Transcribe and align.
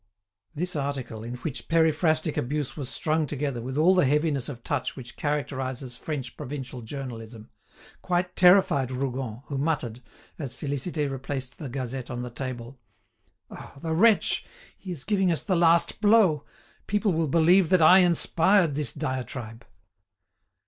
This 0.55 0.75
article, 0.75 1.23
in 1.23 1.35
which 1.35 1.67
periphrastic 1.67 2.35
abuse 2.35 2.75
was 2.75 2.89
strung 2.89 3.27
together 3.27 3.61
with 3.61 3.77
all 3.77 3.93
the 3.93 4.05
heaviness 4.05 4.49
of 4.49 4.63
touch 4.63 4.95
which 4.95 5.15
characterises 5.15 5.95
French 5.95 6.35
provincial 6.35 6.81
journalism, 6.81 7.51
quite 8.01 8.35
terrified 8.35 8.89
Rougon, 8.89 9.43
who 9.45 9.59
muttered, 9.59 10.01
as 10.39 10.55
Félicité 10.55 11.07
replaced 11.07 11.59
the 11.59 11.69
"Gazette" 11.69 12.09
on 12.09 12.23
the 12.23 12.31
table: 12.31 12.79
"Ah! 13.51 13.73
the 13.79 13.93
wretch! 13.93 14.43
he 14.75 14.91
is 14.91 15.03
giving 15.03 15.31
us 15.31 15.43
the 15.43 15.55
last 15.55 16.01
blow; 16.01 16.45
people 16.87 17.13
will 17.13 17.27
believe 17.27 17.69
that 17.69 17.83
I 17.83 17.99
inspired 17.99 18.73
this 18.73 18.93
diatribe." 18.93 19.63